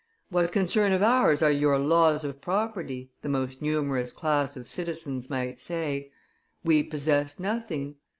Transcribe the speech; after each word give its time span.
What 0.29 0.51
concern 0.51 0.93
of 0.93 1.03
ours 1.03 1.43
are 1.43 1.51
your 1.51 1.77
laws 1.77 2.23
of 2.23 2.41
property? 2.41 3.11
the 3.21 3.29
most 3.29 3.61
numerous 3.61 4.11
class 4.11 4.57
of 4.57 4.67
citizens 4.67 5.29
might 5.29 5.59
say: 5.59 6.09
we 6.63 6.81
possess 6.81 7.39
nothing. 7.39 7.97